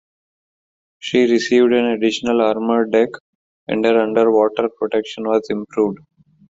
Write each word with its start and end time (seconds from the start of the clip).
She 0.97 1.31
received 1.31 1.73
an 1.73 1.85
additional 1.85 2.41
armored 2.41 2.91
deck, 2.91 3.09
and 3.67 3.85
her 3.85 3.99
underwater 4.01 4.67
protection 4.75 5.25
was 5.27 5.45
improved. 5.51 5.99